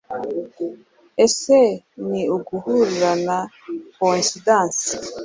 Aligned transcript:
Ese 1.25 1.57
ni 2.09 2.21
uguhurirana 2.35 3.37
Coincidence 3.97 4.83